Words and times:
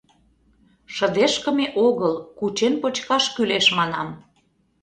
Шыдешкыме 0.95 1.67
огыл, 1.85 2.13
кучен 2.37 2.73
почкаш 2.81 3.25
кӱлеш, 3.35 3.65
манам. 3.77 4.09